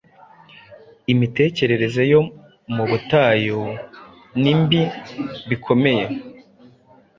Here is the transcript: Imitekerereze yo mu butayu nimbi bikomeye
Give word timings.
Imitekerereze 1.13 2.01
yo 2.11 2.21
mu 2.75 2.83
butayu 2.89 3.61
nimbi 4.41 4.81
bikomeye 5.49 6.05